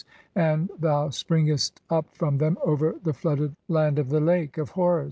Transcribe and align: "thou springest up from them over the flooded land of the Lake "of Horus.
"thou 0.33 1.09
springest 1.09 1.79
up 1.91 2.05
from 2.15 2.39
them 2.39 2.57
over 2.65 2.95
the 3.03 3.13
flooded 3.13 3.55
land 3.67 3.99
of 3.99 4.09
the 4.09 4.19
Lake 4.19 4.57
"of 4.57 4.71
Horus. 4.71 4.99